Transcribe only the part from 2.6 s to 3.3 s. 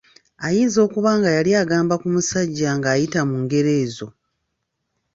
ng’ayita